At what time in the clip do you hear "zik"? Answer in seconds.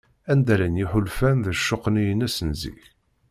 2.61-2.81